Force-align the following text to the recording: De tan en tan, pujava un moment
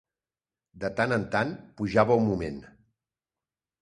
De 0.83 0.89
tan 1.01 1.13
en 1.19 1.27
tan, 1.35 1.53
pujava 1.81 2.19
un 2.23 2.27
moment 2.31 2.61